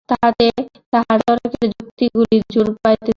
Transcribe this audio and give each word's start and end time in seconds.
তাহাতে 0.09 0.45
তাঁহার 0.93 1.19
তর্কের 1.27 1.67
যুক্তিগুলি 1.71 2.37
জোর 2.53 2.67
পাইতেছিল 2.75 2.99
না। 2.99 3.09